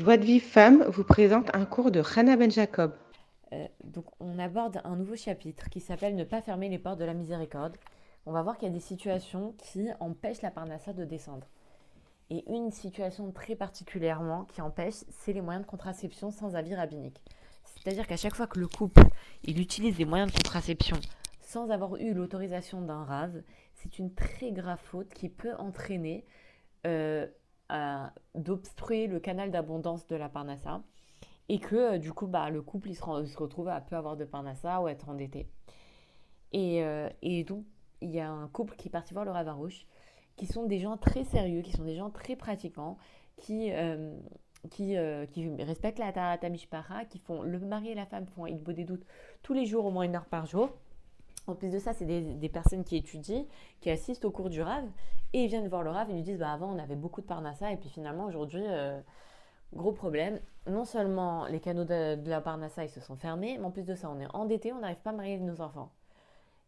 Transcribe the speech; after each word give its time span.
Joie 0.00 0.16
de 0.16 0.24
Vie 0.24 0.40
Femme 0.40 0.82
vous 0.84 1.04
présente 1.04 1.54
un 1.54 1.66
cours 1.66 1.90
de 1.90 2.02
Hannah 2.16 2.38
Ben 2.38 2.50
Jacob. 2.50 2.94
Euh, 3.52 3.66
donc, 3.84 4.06
on 4.18 4.38
aborde 4.38 4.80
un 4.84 4.96
nouveau 4.96 5.14
chapitre 5.14 5.68
qui 5.68 5.78
s'appelle 5.78 6.16
Ne 6.16 6.24
pas 6.24 6.40
fermer 6.40 6.70
les 6.70 6.78
portes 6.78 6.98
de 6.98 7.04
la 7.04 7.12
miséricorde. 7.12 7.76
On 8.24 8.32
va 8.32 8.40
voir 8.40 8.56
qu'il 8.56 8.66
y 8.66 8.70
a 8.70 8.74
des 8.74 8.80
situations 8.80 9.54
qui 9.58 9.88
empêchent 10.00 10.40
la 10.40 10.50
parnassa 10.50 10.94
de 10.94 11.04
descendre. 11.04 11.46
Et 12.30 12.50
une 12.50 12.70
situation 12.70 13.30
très 13.30 13.56
particulièrement 13.56 14.46
qui 14.46 14.62
empêche, 14.62 15.04
c'est 15.10 15.34
les 15.34 15.42
moyens 15.42 15.66
de 15.66 15.70
contraception 15.70 16.30
sans 16.30 16.56
avis 16.56 16.74
rabbinique. 16.74 17.20
C'est-à-dire 17.66 18.06
qu'à 18.06 18.16
chaque 18.16 18.34
fois 18.34 18.46
que 18.46 18.58
le 18.58 18.68
couple 18.68 19.02
il 19.44 19.60
utilise 19.60 19.98
les 19.98 20.06
moyens 20.06 20.32
de 20.32 20.36
contraception 20.38 20.96
sans 21.42 21.68
avoir 21.68 21.96
eu 21.96 22.14
l'autorisation 22.14 22.80
d'un 22.80 23.04
rave, 23.04 23.42
c'est 23.74 23.98
une 23.98 24.14
très 24.14 24.50
grave 24.50 24.80
faute 24.82 25.12
qui 25.12 25.28
peut 25.28 25.54
entraîner 25.58 26.24
euh, 26.86 27.26
d'obstruer 28.34 29.06
le 29.06 29.20
canal 29.20 29.50
d'abondance 29.50 30.06
de 30.06 30.16
la 30.16 30.28
parnassa 30.28 30.82
et 31.50 31.58
que 31.58 31.94
euh, 31.94 31.98
du 31.98 32.12
coup 32.12 32.28
bah, 32.28 32.48
le 32.48 32.62
couple 32.62 32.90
il 32.90 32.94
se, 32.94 33.02
retrouve 33.02 33.68
à 33.68 33.80
peu 33.80 33.96
avoir 33.96 34.16
de 34.16 34.24
parnassa 34.24 34.80
ou 34.80 34.88
être 34.88 35.08
endetté. 35.08 35.48
Et, 36.52 36.84
euh, 36.84 37.08
et 37.22 37.42
donc 37.42 37.64
il 38.00 38.10
y 38.10 38.20
a 38.20 38.30
un 38.30 38.46
couple 38.48 38.76
qui 38.76 38.88
est 38.88 38.90
parti 38.90 39.12
voir 39.12 39.24
le 39.24 39.32
Ravarouche, 39.32 39.84
qui 40.36 40.46
sont 40.46 40.64
des 40.64 40.78
gens 40.78 40.96
très 40.96 41.24
sérieux, 41.24 41.60
qui 41.62 41.72
sont 41.72 41.84
des 41.84 41.96
gens 41.96 42.10
très 42.10 42.36
pratiquants, 42.36 42.96
qui, 43.36 43.72
euh, 43.72 44.16
qui, 44.70 44.94
qui, 45.32 45.62
respectent 45.62 45.98
la 45.98 46.12
Tarata 46.12 46.48
Mishpara, 46.48 47.04
qui 47.04 47.18
font 47.18 47.42
le 47.42 47.58
mari 47.58 47.90
et 47.90 47.94
la 47.94 48.06
femme 48.06 48.26
font 48.26 48.46
il 48.46 48.62
des 48.62 48.84
doutes 48.84 49.04
tous 49.42 49.52
les 49.52 49.66
jours, 49.66 49.84
au 49.84 49.90
moins 49.90 50.04
une 50.04 50.14
heure 50.14 50.26
par 50.26 50.46
jour. 50.46 50.70
En 51.46 51.54
plus 51.54 51.70
de 51.70 51.78
ça, 51.78 51.92
c'est 51.92 52.04
des, 52.04 52.20
des, 52.20 52.48
personnes 52.48 52.84
qui 52.84 52.96
étudient, 52.96 53.44
qui 53.80 53.90
assistent 53.90 54.24
au 54.24 54.30
cours 54.30 54.50
du 54.50 54.62
Rav, 54.62 54.84
et 55.32 55.44
ils 55.44 55.48
viennent 55.48 55.68
voir 55.68 55.82
le 55.82 55.90
Rav, 55.90 56.08
ils 56.10 56.16
lui 56.16 56.22
disent 56.22 56.38
bah, 56.38 56.52
avant 56.52 56.72
on 56.74 56.78
avait 56.78 56.96
beaucoup 56.96 57.20
de 57.20 57.26
Parnassa, 57.26 57.72
et 57.72 57.76
puis 57.76 57.88
finalement 57.88 58.26
aujourd'hui, 58.26 58.64
gros 59.74 59.92
problème. 59.92 60.40
Non 60.66 60.84
seulement 60.84 61.46
les 61.46 61.60
canaux 61.60 61.84
de, 61.84 62.28
la 62.28 62.40
Parnassa 62.40 62.84
ils 62.84 62.90
se 62.90 63.00
sont 63.00 63.16
fermés, 63.16 63.56
mais 63.58 63.64
en 63.64 63.70
plus 63.70 63.84
de 63.84 63.94
ça, 63.94 64.10
on 64.10 64.20
est 64.20 64.34
endetté, 64.34 64.72
on 64.72 64.80
n'arrive 64.80 65.00
pas 65.00 65.10
à 65.10 65.14
marier 65.14 65.38
nos 65.38 65.60
enfants. 65.60 65.90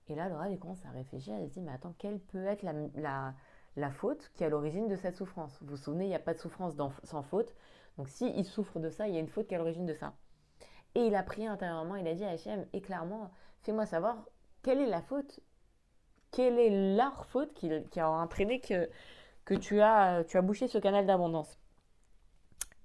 Et 0.08 0.14
là, 0.14 0.28
le 0.28 0.34
Rav 0.34 0.50
il 0.50 0.58
commence 0.58 0.84
à 0.84 0.90
réfléchir, 0.90 1.38
il 1.38 1.48
se 1.48 1.54
dit 1.54 1.60
mais 1.60 1.72
attends, 1.72 1.94
quelle 1.98 2.18
peut 2.18 2.44
être 2.44 2.62
la, 2.62 2.72
la, 2.94 3.34
la 3.76 3.90
faute 3.90 4.30
qui 4.34 4.42
est 4.42 4.46
à 4.46 4.50
l'origine 4.50 4.88
de 4.88 4.96
cette 4.96 5.16
souffrance? 5.16 5.58
Vous 5.60 5.70
vous 5.70 5.76
souvenez, 5.76 6.06
il 6.06 6.08
n'y 6.08 6.14
a 6.14 6.20
pas 6.20 6.34
de 6.34 6.38
souffrance 6.38 6.74
sans 7.04 7.22
faute. 7.22 7.54
Donc 7.98 8.08
s'il 8.08 8.36
il 8.36 8.44
souffre 8.44 8.78
de 8.80 8.90
ça, 8.90 9.08
il 9.08 9.14
y 9.14 9.16
a 9.16 9.20
une 9.20 9.28
faute 9.28 9.46
qui 9.46 9.54
est 9.54 9.56
à 9.56 9.60
l'origine 9.60 9.86
de 9.86 9.94
ça. 9.94 10.14
Et 10.94 11.06
il 11.06 11.14
a 11.14 11.22
prié 11.22 11.46
intérieurement, 11.46 11.96
il 11.96 12.06
a 12.06 12.14
dit 12.14 12.24
à 12.24 12.30
Hachem, 12.30 12.66
et 12.72 12.80
clairement, 12.80 13.30
fais-moi 13.62 13.86
savoir 13.86 14.24
quelle 14.62 14.78
est 14.78 14.86
la 14.86 15.02
faute, 15.02 15.40
quelle 16.30 16.58
est 16.58 16.96
leur 16.96 17.26
faute 17.26 17.52
qui, 17.54 17.70
a 18.00 18.10
entraîné 18.10 18.60
que, 18.60 18.88
tu, 19.54 19.80
as, 19.80 20.24
bouché 20.42 20.68
ce 20.68 20.78
canal 20.78 21.06
d'abondance? 21.06 21.58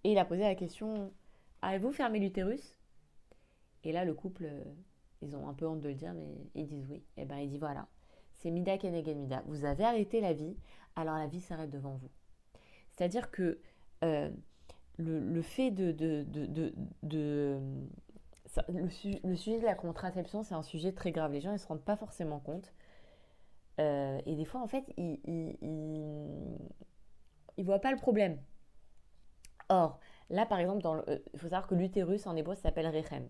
Et 0.03 0.11
il 0.11 0.17
a 0.17 0.25
posé 0.25 0.41
la 0.41 0.55
question 0.55 1.11
Avez-vous 1.61 1.91
fermé 1.91 2.19
l'utérus? 2.19 2.77
Et 3.83 3.91
là, 3.91 4.05
le 4.05 4.13
couple, 4.13 4.47
ils 5.21 5.35
ont 5.35 5.47
un 5.47 5.53
peu 5.53 5.67
honte 5.67 5.81
de 5.81 5.89
le 5.89 5.95
dire, 5.95 6.13
mais 6.13 6.27
ils 6.55 6.67
disent 6.67 6.87
oui. 6.89 7.03
Et 7.15 7.25
bien, 7.25 7.39
il 7.39 7.49
dit 7.49 7.57
Voilà, 7.57 7.87
c'est 8.35 8.51
Mida 8.51 8.77
Kenegen 8.77 9.19
Mida. 9.19 9.43
Vous 9.47 9.65
avez 9.65 9.83
arrêté 9.83 10.21
la 10.21 10.33
vie, 10.33 10.55
alors 10.95 11.17
la 11.17 11.27
vie 11.27 11.41
s'arrête 11.41 11.69
devant 11.69 11.95
vous. 11.95 12.09
C'est-à-dire 12.89 13.31
que 13.31 13.59
euh, 14.03 14.29
le, 14.97 15.41
fait 15.41 15.71
de 15.71 15.91
le, 18.69 19.35
sujet 19.35 19.59
de 19.59 19.65
la 19.65 19.75
contraception, 19.75 20.43
c'est 20.43 20.55
un 20.55 20.63
sujet 20.63 20.91
très 20.91 21.11
grave. 21.11 21.31
Les 21.31 21.41
gens 21.41 21.51
ne 21.51 21.57
se 21.57 21.67
rendent 21.67 21.83
pas 21.83 21.95
forcément 21.95 22.39
compte. 22.39 22.73
Euh, 23.79 24.19
et 24.25 24.35
des 24.35 24.45
fois, 24.45 24.61
en 24.61 24.67
fait, 24.67 24.83
ils 24.97 25.57
ne 25.61 27.63
voient 27.63 27.79
pas 27.79 27.91
le 27.91 27.97
problème. 27.97 28.39
Or, 29.69 29.99
là, 30.29 30.45
par 30.45 30.59
exemple, 30.59 30.85
euh, 31.07 31.19
il 31.33 31.39
faut 31.39 31.49
savoir 31.49 31.67
que 31.67 31.75
l'utérus 31.75 32.25
en 32.27 32.35
hébreu 32.35 32.55
s'appelle 32.55 32.87
Rechem. 32.87 33.27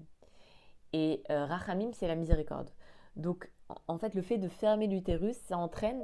Et 0.94 1.24
euh, 1.30 1.46
Rachamim, 1.46 1.92
c'est 1.94 2.08
la 2.08 2.16
miséricorde. 2.16 2.70
Donc, 3.16 3.50
en 3.88 3.98
fait, 3.98 4.14
le 4.14 4.22
fait 4.22 4.38
de 4.38 4.48
fermer 4.48 4.88
l'utérus, 4.88 5.38
ça 5.38 5.58
entraîne 5.58 6.02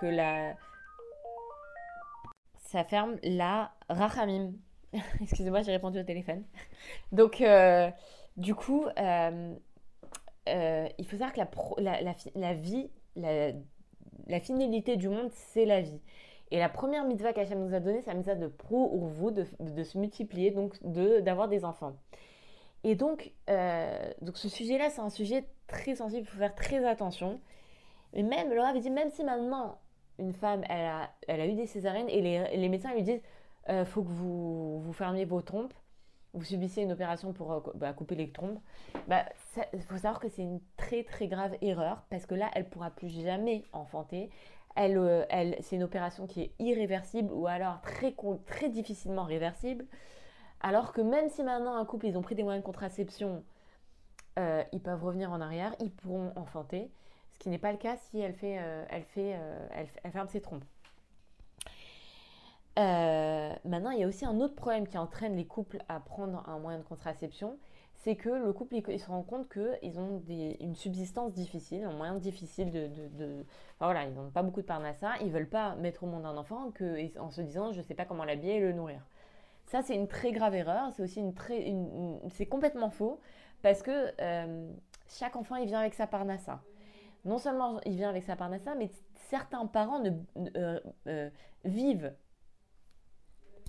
que 0.00 0.06
la. 0.06 0.54
Ça 2.56 2.84
ferme 2.84 3.16
la 3.22 3.72
Rachamim. 3.88 4.52
Excusez-moi, 5.20 5.62
j'ai 5.62 5.72
répondu 5.72 5.98
au 5.98 6.04
téléphone. 6.04 6.44
Donc, 7.12 7.42
du 8.36 8.54
coup, 8.54 8.86
il 8.96 9.56
faut 11.06 11.16
savoir 11.16 11.32
que 11.32 11.40
la, 11.80 12.54
vie, 12.54 12.90
la 13.16 14.40
finalité 14.40 14.96
du 14.96 15.08
monde, 15.08 15.30
c'est 15.32 15.64
la 15.64 15.80
vie. 15.80 16.00
Et 16.52 16.58
la 16.58 16.68
première 16.68 17.06
mitzvah 17.06 17.32
qu'Hachem 17.32 17.64
nous 17.64 17.74
a 17.74 17.80
donnée, 17.80 18.02
c'est 18.02 18.10
la 18.10 18.16
mitzvah 18.16 18.34
de 18.34 18.46
pro 18.46 18.90
ou 18.92 19.06
vous, 19.06 19.30
de, 19.30 19.44
se 19.82 19.96
multiplier, 19.96 20.50
donc 20.50 20.76
d'avoir 20.82 21.48
des 21.48 21.64
enfants. 21.64 21.96
Et 22.84 22.94
donc, 22.94 23.32
euh, 23.48 24.12
donc 24.20 24.36
ce 24.36 24.50
sujet-là, 24.50 24.90
c'est 24.90 25.00
un 25.00 25.08
sujet 25.08 25.46
très 25.66 25.94
sensible, 25.94 26.22
il 26.22 26.26
faut 26.26 26.38
faire 26.38 26.54
très 26.54 26.84
attention. 26.84 27.40
Et 28.12 28.22
même, 28.22 28.52
Laura 28.52 28.68
avait 28.68 28.80
dit, 28.80 28.90
même 28.90 29.08
si 29.08 29.24
maintenant, 29.24 29.78
une 30.18 30.34
femme, 30.34 30.62
elle 30.68 30.84
a, 30.84 31.10
elle 31.26 31.40
a 31.40 31.46
eu 31.46 31.54
des 31.54 31.66
césariennes 31.66 32.10
et 32.10 32.20
les, 32.20 32.54
les 32.54 32.68
médecins 32.68 32.92
lui 32.92 33.02
disent, 33.02 33.22
euh, 33.70 33.86
faut 33.86 34.02
que 34.02 34.10
vous, 34.10 34.78
vous 34.80 34.92
fermiez 34.92 35.24
vos 35.24 35.40
trompes, 35.40 35.72
vous 36.34 36.44
subissez 36.44 36.82
une 36.82 36.92
opération 36.92 37.32
pour 37.32 37.52
euh, 37.52 37.60
bah, 37.74 37.92
couper 37.92 38.14
les 38.14 38.30
trompes, 38.30 38.60
il 38.94 39.00
bah, 39.08 39.24
faut 39.88 39.96
savoir 39.96 40.20
que 40.20 40.28
c'est 40.28 40.42
une 40.42 40.60
très 40.76 41.04
très 41.04 41.28
grave 41.28 41.56
erreur 41.60 42.02
parce 42.10 42.26
que 42.26 42.34
là, 42.34 42.50
elle 42.54 42.68
pourra 42.68 42.90
plus 42.90 43.08
jamais 43.08 43.64
enfanter 43.72 44.30
elle, 44.74 44.96
euh, 44.98 45.24
elle, 45.28 45.56
c'est 45.60 45.76
une 45.76 45.82
opération 45.82 46.26
qui 46.26 46.42
est 46.42 46.52
irréversible 46.58 47.32
ou 47.32 47.46
alors 47.46 47.80
très, 47.82 48.14
très 48.46 48.68
difficilement 48.68 49.24
réversible. 49.24 49.86
Alors 50.60 50.92
que 50.92 51.00
même 51.00 51.28
si 51.28 51.42
maintenant 51.42 51.76
un 51.76 51.84
couple, 51.84 52.06
ils 52.06 52.16
ont 52.16 52.22
pris 52.22 52.34
des 52.34 52.42
moyens 52.42 52.62
de 52.62 52.66
contraception, 52.66 53.44
euh, 54.38 54.62
ils 54.72 54.80
peuvent 54.80 55.02
revenir 55.04 55.30
en 55.32 55.40
arrière, 55.40 55.74
ils 55.80 55.90
pourront 55.90 56.32
enfanter, 56.36 56.90
ce 57.32 57.38
qui 57.38 57.48
n'est 57.48 57.58
pas 57.58 57.72
le 57.72 57.78
cas 57.78 57.96
si 57.96 58.20
elle, 58.20 58.34
fait, 58.34 58.58
euh, 58.60 58.84
elle, 58.88 59.02
fait, 59.02 59.36
elle, 60.04 60.12
ferme 60.12 60.28
ses 60.28 60.40
trompes. 60.40 60.64
Maintenant, 63.72 63.90
il 63.90 64.00
y 64.00 64.04
a 64.04 64.06
aussi 64.06 64.26
un 64.26 64.38
autre 64.40 64.54
problème 64.54 64.86
qui 64.86 64.98
entraîne 64.98 65.34
les 65.34 65.46
couples 65.46 65.78
à 65.88 65.98
prendre 65.98 66.46
un 66.46 66.58
moyen 66.58 66.78
de 66.78 66.84
contraception, 66.84 67.58
c'est 67.94 68.16
que 68.16 68.28
le 68.28 68.52
couple, 68.52 68.76
se 68.98 69.06
rend 69.06 69.22
compte 69.22 69.48
qu'ils 69.48 69.98
ont 69.98 70.22
une 70.28 70.74
subsistance 70.74 71.32
difficile, 71.32 71.84
un 71.84 71.92
moyen 71.92 72.16
difficile 72.16 72.70
de... 72.70 73.46
voilà, 73.80 74.04
ils 74.04 74.12
n'ont 74.12 74.30
pas 74.30 74.42
beaucoup 74.42 74.60
de 74.60 74.66
parnassa, 74.66 75.12
ils 75.20 75.28
ne 75.28 75.32
veulent 75.32 75.48
pas 75.48 75.74
mettre 75.76 76.04
au 76.04 76.06
monde 76.06 76.26
un 76.26 76.36
enfant 76.36 76.70
que, 76.72 77.18
en 77.18 77.30
se 77.30 77.40
disant, 77.40 77.72
je 77.72 77.78
ne 77.78 77.82
sais 77.82 77.94
pas 77.94 78.04
comment 78.04 78.24
l'habiller 78.24 78.56
et 78.56 78.60
le 78.60 78.72
nourrir. 78.72 79.00
Ça, 79.66 79.80
c'est 79.80 79.94
une 79.94 80.08
très 80.08 80.32
grave 80.32 80.54
erreur, 80.54 80.92
c'est 80.92 81.02
aussi 81.02 81.20
une 81.20 81.32
très... 81.32 81.72
c'est 82.30 82.46
complètement 82.46 82.90
faux, 82.90 83.20
parce 83.62 83.82
que 83.82 84.12
euh, 84.20 84.70
chaque 85.08 85.34
enfant, 85.34 85.56
il 85.56 85.66
vient 85.66 85.80
avec 85.80 85.94
sa 85.94 86.06
parnassa. 86.06 86.60
Non 87.24 87.38
seulement 87.38 87.80
il 87.86 87.96
vient 87.96 88.10
avec 88.10 88.24
sa 88.24 88.36
parnassa, 88.36 88.74
mais 88.74 88.90
certains 89.30 89.64
parents 89.66 90.00
ne, 90.00 90.10
euh, 90.56 90.80
euh, 91.06 91.30
vivent 91.64 92.12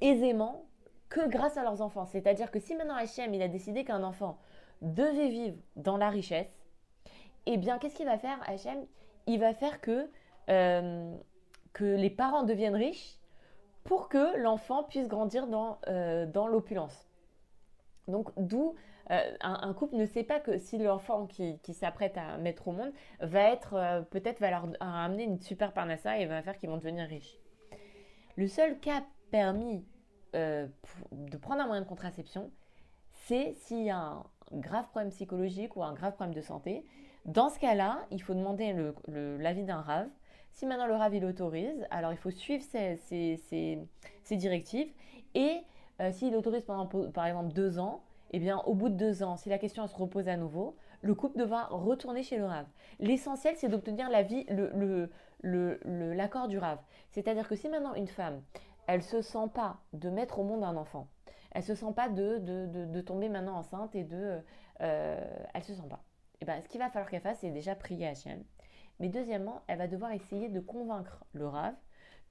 aisément 0.03 0.65
que 1.09 1.27
grâce 1.27 1.57
à 1.57 1.63
leurs 1.63 1.81
enfants. 1.81 2.05
C'est-à-dire 2.05 2.51
que 2.51 2.59
si 2.59 2.75
maintenant 2.75 2.95
Hachem, 2.95 3.33
il 3.33 3.41
a 3.41 3.47
décidé 3.47 3.83
qu'un 3.83 4.03
enfant 4.03 4.37
devait 4.81 5.29
vivre 5.29 5.57
dans 5.75 5.97
la 5.97 6.09
richesse, 6.09 6.63
eh 7.45 7.57
bien, 7.57 7.77
qu'est-ce 7.77 7.95
qu'il 7.95 8.05
va 8.05 8.17
faire, 8.17 8.37
Hachem? 8.47 8.85
Il 9.27 9.39
va 9.39 9.53
faire 9.53 9.81
que, 9.81 10.09
euh, 10.49 11.15
que 11.71 11.83
les 11.83 12.09
parents 12.09 12.43
deviennent 12.43 12.75
riches 12.75 13.17
pour 13.83 14.09
que 14.09 14.37
l'enfant 14.37 14.83
puisse 14.83 15.07
grandir 15.07 15.47
dans, 15.47 15.77
euh, 15.87 16.25
dans 16.25 16.47
l'opulence. 16.47 17.07
Donc, 18.07 18.29
d'où 18.37 18.75
euh, 19.11 19.35
un, 19.41 19.73
couple 19.73 19.95
ne 19.95 20.05
sait 20.05 20.23
pas 20.23 20.39
que 20.39 20.57
si 20.57 20.77
l'enfant 20.77 21.27
qui, 21.27 21.59
qui 21.59 21.73
s'apprête 21.73 22.17
à 22.17 22.37
mettre 22.37 22.69
au 22.69 22.71
monde 22.71 22.91
va 23.19 23.41
être, 23.51 24.05
peut-être 24.09 24.39
va 24.39 24.49
leur 24.49 24.67
amener 24.79 25.23
une 25.23 25.39
super 25.39 25.73
parnassa 25.73 26.17
et 26.17 26.25
va 26.25 26.41
faire 26.41 26.57
qu'ils 26.57 26.69
vont 26.69 26.77
devenir 26.77 27.07
riches. 27.07 27.37
Le 28.35 28.47
seul 28.47 28.79
cas 28.79 29.03
permis 29.31 29.85
euh, 30.35 30.67
de 31.11 31.37
prendre 31.37 31.61
un 31.61 31.67
moyen 31.67 31.81
de 31.81 31.87
contraception, 31.87 32.51
c'est 33.25 33.53
s'il 33.53 33.83
y 33.83 33.89
a 33.89 33.97
un 33.97 34.23
grave 34.51 34.87
problème 34.89 35.11
psychologique 35.11 35.75
ou 35.75 35.83
un 35.83 35.93
grave 35.93 36.13
problème 36.13 36.35
de 36.35 36.41
santé. 36.41 36.85
Dans 37.25 37.49
ce 37.49 37.59
cas-là, 37.59 38.05
il 38.11 38.21
faut 38.21 38.33
demander 38.33 38.75
l'avis 39.07 39.63
d'un 39.63 39.81
RAV. 39.81 40.07
Si 40.51 40.65
maintenant 40.65 40.87
le 40.87 40.95
RAV 40.95 41.15
il 41.15 41.25
autorise, 41.25 41.87
alors 41.89 42.11
il 42.11 42.17
faut 42.17 42.31
suivre 42.31 42.63
ces, 42.63 43.79
directives. 44.31 44.91
Et 45.33 45.61
euh, 46.01 46.11
s'il 46.11 46.35
autorise 46.35 46.63
pendant 46.63 46.85
par 47.11 47.25
exemple 47.25 47.53
deux 47.53 47.79
ans, 47.79 48.03
eh 48.31 48.39
bien 48.39 48.57
au 48.59 48.73
bout 48.73 48.89
de 48.89 48.95
deux 48.95 49.23
ans, 49.23 49.37
si 49.37 49.49
la 49.49 49.57
question 49.57 49.87
se 49.87 49.95
repose 49.95 50.27
à 50.27 50.37
nouveau, 50.37 50.75
le 51.01 51.15
couple 51.15 51.37
devra 51.37 51.65
retourner 51.67 52.23
chez 52.23 52.37
le 52.37 52.45
RAV. 52.45 52.65
L'essentiel, 52.99 53.55
c'est 53.57 53.67
d'obtenir 53.67 54.09
l'accord 55.43 56.47
du 56.47 56.57
RAV. 56.57 56.79
C'est-à-dire 57.11 57.47
que 57.47 57.55
si 57.55 57.69
maintenant 57.69 57.93
une 57.93 58.07
femme, 58.07 58.41
elle 58.87 59.03
se 59.03 59.21
sent 59.21 59.49
pas 59.53 59.77
de 59.93 60.09
mettre 60.09 60.39
au 60.39 60.43
monde 60.43 60.63
un 60.63 60.75
enfant. 60.75 61.07
Elle 61.51 61.63
se 61.63 61.75
sent 61.75 61.93
pas 61.95 62.09
de, 62.09 62.39
de, 62.39 63.01
tomber 63.01 63.29
maintenant 63.29 63.57
enceinte 63.57 63.95
et 63.95 64.03
de... 64.03 64.39
Euh, 64.81 65.45
elle 65.53 65.63
se 65.63 65.73
sent 65.73 65.87
pas. 65.89 66.03
Et 66.35 66.37
eh 66.41 66.45
ben, 66.45 66.61
ce 66.61 66.67
qu'il 66.67 66.79
va 66.79 66.89
falloir 66.89 67.09
qu'elle 67.09 67.21
fasse, 67.21 67.39
c'est 67.39 67.51
déjà 67.51 67.75
prier 67.75 68.07
Hachem. 68.07 68.43
Mais 68.99 69.07
deuxièmement, 69.07 69.61
elle 69.67 69.77
va 69.77 69.87
devoir 69.87 70.11
essayer 70.11 70.49
de 70.49 70.59
convaincre 70.59 71.23
le 71.33 71.47
Rav 71.47 71.75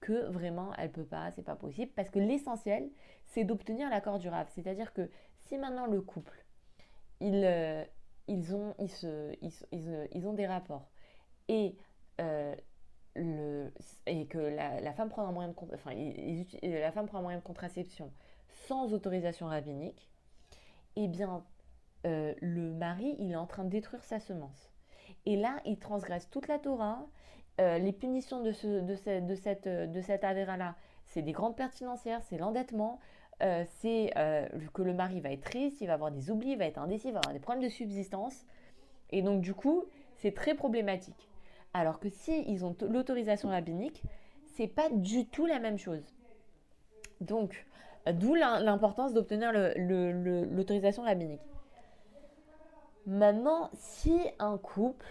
que 0.00 0.26
vraiment 0.26 0.74
elle 0.74 0.90
peut 0.90 1.04
pas, 1.04 1.30
c'est 1.30 1.42
pas 1.42 1.54
possible, 1.54 1.92
parce 1.94 2.10
que 2.10 2.18
l'essentiel, 2.18 2.90
c'est 3.26 3.44
d'obtenir 3.44 3.88
l'accord 3.88 4.18
du 4.18 4.28
Rav. 4.28 4.48
C'est-à-dire 4.50 4.92
que 4.92 5.08
si 5.46 5.56
maintenant 5.56 5.86
le 5.86 6.02
couple, 6.02 6.44
ils, 7.20 7.44
euh, 7.44 7.84
ils, 8.26 8.54
ont, 8.54 8.74
ils, 8.78 8.90
se, 8.90 9.32
ils, 9.40 9.52
ils, 10.12 10.26
ont 10.26 10.32
des 10.32 10.46
rapports 10.46 10.90
et, 11.48 11.76
euh, 12.20 12.54
et 13.16 14.26
que 14.26 14.38
la, 14.38 14.92
femme 14.92 15.10
prend 15.10 15.26
un 15.26 15.32
moyen 15.32 15.48
de, 15.48 17.42
contraception 17.42 18.10
sans 18.66 18.92
autorisation 18.92 19.46
rabbinique, 19.46 20.08
eh 20.96 21.08
bien, 21.08 21.44
euh, 22.06 22.34
le 22.40 22.72
mari, 22.72 23.16
il 23.18 23.32
est 23.32 23.36
en 23.36 23.46
train 23.46 23.64
de 23.64 23.70
détruire 23.70 24.04
sa 24.04 24.20
semence. 24.20 24.70
Et 25.26 25.36
là, 25.36 25.60
il 25.64 25.78
transgresse 25.78 26.28
toute 26.30 26.48
la 26.48 26.58
Torah. 26.58 27.06
Euh, 27.60 27.78
les 27.78 27.92
punitions 27.92 28.42
de, 28.42 28.52
ce, 28.52 28.96
cette, 28.96 29.68
de 29.68 30.00
cette 30.00 30.22
là 30.22 30.74
c'est 31.04 31.22
des 31.22 31.32
grandes 31.32 31.56
pertes 31.56 31.74
financières, 31.74 32.22
c'est 32.22 32.38
l'endettement, 32.38 32.98
euh, 33.42 33.64
c'est 33.80 34.12
que 34.72 34.82
le 34.82 34.94
mari 34.94 35.20
va 35.20 35.30
être 35.32 35.42
triste, 35.42 35.80
il 35.80 35.86
va 35.86 35.94
avoir 35.94 36.10
des 36.10 36.30
oublis, 36.30 36.52
il 36.52 36.58
va 36.58 36.64
être 36.64 36.78
indécis, 36.78 37.08
il 37.08 37.12
va 37.12 37.18
avoir 37.18 37.34
des 37.34 37.40
problèmes 37.40 37.62
de 37.62 37.68
subsistance. 37.68 38.46
Et 39.10 39.20
donc, 39.20 39.42
du 39.42 39.52
coup, 39.52 39.84
c'est 40.16 40.32
très 40.32 40.54
problématique. 40.54 41.28
Alors 41.74 42.00
que 42.00 42.08
si 42.08 42.44
ils 42.48 42.64
ont 42.64 42.76
l'autorisation 42.82 43.48
rabbinique, 43.48 44.02
c'est 44.54 44.68
pas 44.68 44.88
du 44.90 45.26
tout 45.26 45.46
la 45.46 45.58
même 45.58 45.78
chose. 45.78 46.14
Donc, 47.20 47.66
d'où 48.06 48.34
l'importance 48.34 49.12
d'obtenir 49.14 49.52
l'autorisation 49.52 51.04
rabbinique. 51.04 51.40
Maintenant, 53.06 53.70
si 53.74 54.20
un 54.38 54.58
couple 54.58 55.06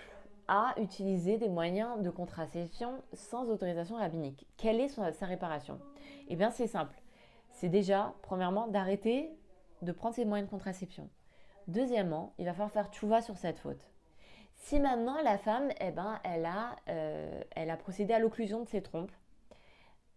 a 0.47 0.73
utilisé 0.77 1.37
des 1.37 1.49
moyens 1.49 2.01
de 2.01 2.09
contraception 2.09 3.01
sans 3.13 3.49
autorisation 3.49 3.95
rabbinique, 3.95 4.45
quelle 4.57 4.79
est 4.79 4.89
sa 4.89 5.25
réparation? 5.25 5.79
Eh 6.27 6.35
bien, 6.35 6.51
c'est 6.51 6.67
simple. 6.67 6.95
C'est 7.49 7.69
déjà, 7.69 8.13
premièrement, 8.21 8.67
d'arrêter 8.67 9.29
de 9.81 9.91
prendre 9.91 10.15
ces 10.15 10.25
moyens 10.25 10.47
de 10.47 10.51
contraception. 10.51 11.09
Deuxièmement, 11.67 12.33
il 12.37 12.45
va 12.45 12.53
falloir 12.53 12.71
faire 12.71 12.89
tchouva 12.91 13.21
sur 13.21 13.37
cette 13.37 13.59
faute. 13.59 13.90
Si 14.61 14.79
maintenant 14.79 15.19
la 15.23 15.39
femme, 15.39 15.69
eh 15.81 15.89
ben, 15.89 16.19
elle, 16.23 16.45
a, 16.45 16.75
euh, 16.87 17.41
elle 17.55 17.71
a 17.71 17.77
procédé 17.77 18.13
à 18.13 18.19
l'occlusion 18.19 18.61
de 18.61 18.69
ses 18.69 18.81
trompes, 18.83 19.11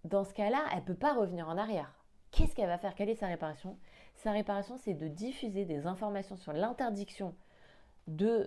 dans 0.04 0.22
ce 0.22 0.34
cas-là, 0.34 0.62
elle 0.70 0.80
ne 0.80 0.84
peut 0.84 0.94
pas 0.94 1.14
revenir 1.14 1.48
en 1.48 1.56
arrière. 1.56 1.98
Qu'est-ce 2.30 2.54
qu'elle 2.54 2.68
va 2.68 2.76
faire? 2.76 2.94
Quelle 2.94 3.08
est 3.08 3.14
sa 3.14 3.26
réparation? 3.26 3.78
Sa 4.16 4.32
réparation, 4.32 4.76
c'est 4.76 4.92
de 4.92 5.08
diffuser 5.08 5.64
des 5.64 5.86
informations 5.86 6.36
sur 6.36 6.52
l'interdiction 6.52 7.34
euh, 8.20 8.46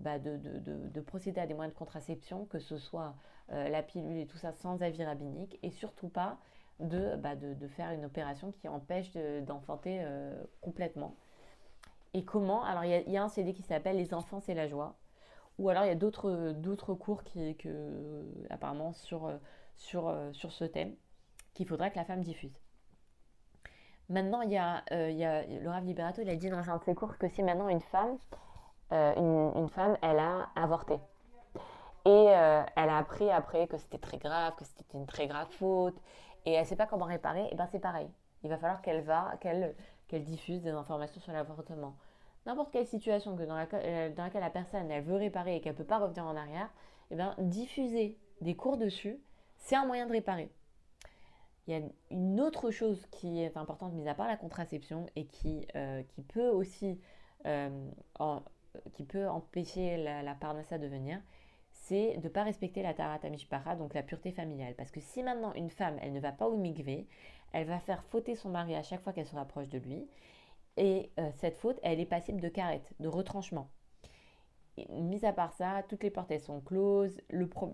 bah, 0.00 0.18
de, 0.18 0.36
de, 0.36 1.00
procéder 1.00 1.40
à 1.40 1.46
des 1.46 1.54
moyens 1.54 1.72
de 1.72 1.78
contraception, 1.78 2.44
que 2.46 2.58
ce 2.58 2.76
soit 2.76 3.14
euh, 3.52 3.68
la 3.68 3.84
pilule 3.84 4.18
et 4.18 4.26
tout 4.26 4.36
ça 4.36 4.52
sans 4.52 4.82
avis 4.82 5.04
rabbinique, 5.04 5.60
et 5.62 5.70
surtout 5.70 6.08
pas 6.08 6.38
de, 6.80 7.14
bah, 7.14 7.36
faire 7.76 7.92
une 7.92 8.04
opération 8.04 8.50
qui 8.50 8.66
empêche 8.66 9.12
d'enfanter 9.46 10.04
complètement. 10.60 11.14
Et 12.14 12.24
comment? 12.24 12.64
Alors 12.64 12.84
il 12.84 13.12
y, 13.12 13.16
a 13.16 13.22
un 13.22 13.28
CD 13.28 13.52
qui 13.52 13.62
s'appelle 13.62 13.96
Les 13.96 14.12
enfants 14.12 14.40
c'est 14.40 14.54
la 14.54 14.66
joie, 14.66 14.96
ou 15.58 15.68
alors 15.68 15.84
il 15.84 15.88
y 15.88 15.90
a 15.90 15.94
d'autres 15.94 16.94
cours 16.94 17.22
qui, 17.24 17.56
que, 17.56 18.24
apparemment 18.50 18.92
sur, 18.92 19.30
sur, 19.76 20.14
sur 20.32 20.52
ce 20.52 20.64
thème 20.64 20.94
qu'il 21.54 21.66
faudrait 21.66 21.90
que 21.90 21.96
la 21.96 22.04
femme 22.04 22.22
diffuse. 22.22 22.58
Maintenant, 24.08 24.40
il 24.42 24.50
y 24.50 24.56
a, 24.56 24.82
il 24.90 25.16
y 25.16 25.24
a 25.24 25.42
le 25.42 25.86
Liberato, 25.86 26.22
il 26.22 26.28
a 26.30 26.36
dit 26.36 26.50
dans 26.50 26.68
un 26.68 26.76
de 26.78 26.84
ses 26.84 26.94
cours 26.94 27.16
que 27.18 27.28
si 27.28 27.42
maintenant 27.42 27.68
une 27.68 27.80
femme, 27.80 28.18
euh, 28.92 29.52
une, 29.54 29.68
femme, 29.68 29.96
elle 30.02 30.18
a 30.18 30.48
avorté. 30.56 30.94
Et 32.04 32.08
euh, 32.08 32.62
elle 32.76 32.88
a 32.88 32.98
appris 32.98 33.30
après 33.30 33.68
que 33.68 33.76
c'était 33.76 33.98
très 33.98 34.18
grave, 34.18 34.54
que 34.56 34.64
c'était 34.64 34.98
une 34.98 35.06
très 35.06 35.28
grave 35.28 35.48
faute, 35.50 35.96
et 36.44 36.52
elle 36.52 36.62
ne 36.62 36.66
sait 36.66 36.76
pas 36.76 36.86
comment 36.86 37.04
réparer, 37.04 37.46
et 37.50 37.54
bien 37.54 37.68
c'est 37.70 37.78
pareil. 37.78 38.10
Il 38.42 38.50
va 38.50 38.56
falloir 38.56 38.80
qu'elle 38.82 39.02
va, 39.02 39.34
qu'elle 39.40 39.76
qu'elle 40.08 40.24
diffuse 40.24 40.60
des 40.62 40.70
informations 40.70 41.20
sur 41.20 41.32
l'avortement. 41.32 41.94
N'importe 42.46 42.72
quelle 42.72 42.86
situation 42.86 43.36
que 43.36 43.42
dans, 43.42 43.56
laquelle, 43.56 43.82
euh, 43.84 44.14
dans 44.14 44.24
laquelle 44.24 44.40
la 44.40 44.50
personne 44.50 44.90
elle 44.90 45.04
veut 45.04 45.16
réparer 45.16 45.56
et 45.56 45.60
qu'elle 45.60 45.72
ne 45.72 45.78
peut 45.78 45.84
pas 45.84 45.98
revenir 45.98 46.24
en 46.24 46.36
arrière, 46.36 46.70
et 47.10 47.16
bien 47.16 47.34
diffuser 47.38 48.18
des 48.40 48.54
cours 48.56 48.76
dessus, 48.76 49.20
c'est 49.56 49.76
un 49.76 49.84
moyen 49.84 50.06
de 50.06 50.12
réparer. 50.12 50.50
Il 51.66 51.74
y 51.74 51.76
a 51.76 51.86
une 52.10 52.40
autre 52.40 52.70
chose 52.70 53.06
qui 53.10 53.42
est 53.42 53.56
importante, 53.56 53.92
mis 53.92 54.08
à 54.08 54.14
part 54.14 54.26
la 54.26 54.36
contraception, 54.36 55.06
et 55.16 55.26
qui, 55.26 55.66
qui 56.08 56.22
peut 56.22 56.48
aussi 56.48 56.98
peut 59.08 59.28
empêcher 59.28 59.96
la, 59.98 60.22
la 60.22 60.34
parnassa 60.34 60.78
de 60.78 60.86
venir, 60.86 61.20
c'est 61.70 62.16
de 62.18 62.24
ne 62.24 62.28
pas 62.28 62.44
respecter 62.44 62.82
la 62.82 62.94
tarata 62.94 63.28
mishpara, 63.28 63.76
donc 63.76 63.94
la 63.94 64.02
pureté 64.02 64.32
familiale. 64.32 64.74
Parce 64.76 64.90
que 64.90 65.00
si 65.00 65.22
maintenant 65.22 65.52
une 65.54 65.70
femme, 65.70 65.96
elle 66.00 66.12
ne 66.12 66.20
va 66.20 66.32
pas 66.32 66.48
au 66.48 66.56
mikvé, 66.56 67.06
elle 67.52 67.66
va 67.66 67.80
faire 67.80 68.04
fauter 68.04 68.34
son 68.36 68.50
mari 68.50 68.74
à 68.74 68.82
chaque 68.82 69.02
fois 69.02 69.12
qu'elle 69.12 69.26
se 69.26 69.34
rapproche 69.34 69.68
de 69.68 69.78
lui. 69.78 70.06
Et 70.80 71.12
euh, 71.18 71.30
cette 71.36 71.58
faute, 71.58 71.78
elle 71.82 72.00
est 72.00 72.06
passible 72.06 72.40
de 72.40 72.48
carette, 72.48 72.94
de 73.00 73.08
retranchement. 73.08 73.68
mis 74.88 75.26
à 75.26 75.32
part 75.34 75.52
ça, 75.52 75.84
toutes 75.86 76.02
les 76.02 76.10
portes, 76.10 76.30
elles 76.30 76.40
sont 76.40 76.62
closes. 76.62 77.20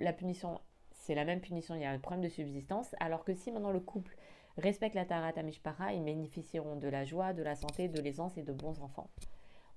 La 0.00 0.12
punition, 0.12 0.60
c'est 0.90 1.14
la 1.14 1.24
même 1.24 1.40
punition, 1.40 1.76
il 1.76 1.82
y 1.82 1.84
a 1.84 1.90
un 1.92 2.00
problème 2.00 2.24
de 2.24 2.28
subsistance. 2.28 2.96
Alors 2.98 3.24
que 3.24 3.32
si 3.32 3.52
maintenant 3.52 3.70
le 3.70 3.78
couple 3.78 4.16
respecte 4.58 4.96
la 4.96 5.04
tarata 5.04 5.44
mishpara, 5.44 5.92
ils 5.92 6.02
bénéficieront 6.02 6.74
de 6.74 6.88
la 6.88 7.04
joie, 7.04 7.32
de 7.32 7.44
la 7.44 7.54
santé, 7.54 7.86
de 7.86 8.00
l'aisance 8.00 8.36
et 8.38 8.42
de 8.42 8.52
bons 8.52 8.80
enfants. 8.80 9.08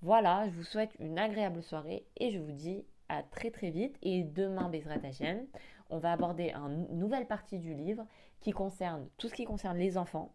Voilà, 0.01 0.49
je 0.49 0.55
vous 0.55 0.63
souhaite 0.63 0.95
une 0.97 1.19
agréable 1.19 1.61
soirée 1.61 2.07
et 2.17 2.31
je 2.31 2.39
vous 2.39 2.51
dis 2.51 2.83
à 3.09 3.21
très 3.21 3.51
très 3.51 3.69
vite. 3.69 3.95
Et 4.01 4.23
demain, 4.23 4.69
Bezrat 4.69 5.03
Hashem, 5.03 5.45
on 5.91 5.99
va 5.99 6.13
aborder 6.13 6.51
une 6.51 6.97
nouvelle 6.97 7.27
partie 7.27 7.59
du 7.59 7.75
livre 7.75 8.07
qui 8.39 8.53
concerne 8.53 9.07
tout 9.19 9.29
ce 9.29 9.35
qui 9.35 9.45
concerne 9.45 9.77
les 9.77 9.99
enfants. 9.99 10.33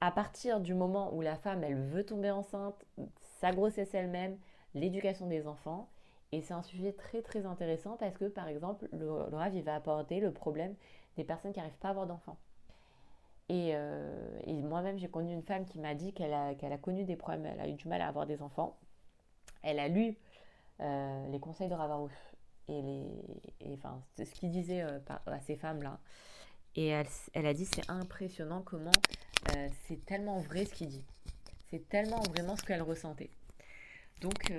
À 0.00 0.10
partir 0.10 0.60
du 0.60 0.74
moment 0.74 1.14
où 1.14 1.20
la 1.20 1.36
femme, 1.36 1.62
elle 1.62 1.76
veut 1.76 2.04
tomber 2.04 2.30
enceinte, 2.30 2.84
sa 3.40 3.52
grossesse 3.52 3.94
elle-même, 3.94 4.38
l'éducation 4.74 5.26
des 5.26 5.46
enfants. 5.46 5.88
Et 6.32 6.42
c'est 6.42 6.54
un 6.54 6.62
sujet 6.62 6.92
très 6.92 7.22
très 7.22 7.44
intéressant 7.44 7.96
parce 7.96 8.16
que 8.16 8.26
par 8.26 8.48
exemple, 8.48 8.88
le, 8.92 9.06
le 9.30 9.36
Rav, 9.36 9.54
il 9.54 9.62
va 9.62 9.74
aborder 9.74 10.20
le 10.20 10.32
problème 10.32 10.74
des 11.16 11.24
personnes 11.24 11.52
qui 11.52 11.58
n'arrivent 11.58 11.78
pas 11.78 11.88
à 11.88 11.90
avoir 11.90 12.06
d'enfants. 12.06 12.38
Euh, 13.50 14.40
et, 14.46 14.62
moi-même, 14.62 14.98
j'ai 14.98 15.08
connu 15.08 15.32
une 15.32 15.42
femme 15.42 15.64
qui 15.64 15.78
m'a 15.78 15.94
dit 15.94 16.12
qu'elle 16.12 16.32
a, 16.32 16.54
qu'elle 16.54 16.72
a 16.72 16.78
connu 16.78 17.04
des 17.04 17.16
problèmes, 17.16 17.46
elle 17.46 17.60
a 17.60 17.68
eu 17.68 17.74
du 17.74 17.88
mal 17.88 18.00
à 18.00 18.08
avoir 18.08 18.26
des 18.26 18.42
enfants. 18.42 18.78
Elle 19.62 19.78
a 19.78 19.88
lu 19.88 20.16
euh, 20.80 21.28
les 21.30 21.40
conseils 21.40 21.68
de 21.68 21.74
Ravarouche 21.74 22.12
et, 22.68 22.80
les, 22.80 23.74
enfin, 23.74 24.02
ce 24.16 24.32
qu'il 24.34 24.50
disait 24.50 24.82
euh, 24.82 24.98
à 25.26 25.40
ces 25.40 25.56
femmes-là. 25.56 25.98
Et 26.76 26.88
elle, 26.88 27.06
elle, 27.34 27.46
a 27.46 27.54
dit 27.54 27.64
c'est 27.64 27.90
impressionnant 27.90 28.62
comment 28.64 28.92
c'est 29.86 30.04
tellement 30.06 30.40
vrai 30.40 30.64
ce 30.64 30.74
qu'il 30.74 30.88
dit. 30.88 31.04
C'est 31.70 31.88
tellement 31.88 32.20
vraiment 32.20 32.56
ce 32.56 32.62
qu'elle 32.62 32.82
ressentait. 32.82 33.30
Donc, 34.20 34.52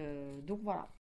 donc 0.44 0.60
voilà. 0.64 0.88